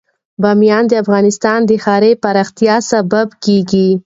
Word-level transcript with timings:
بامیان 0.41 0.83
د 0.87 0.93
افغانستان 1.03 1.59
د 1.65 1.71
ښاري 1.83 2.11
پراختیا 2.23 2.75
سبب 2.91 3.27
کېږي. 3.45 3.89